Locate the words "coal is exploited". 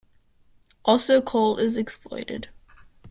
1.21-2.49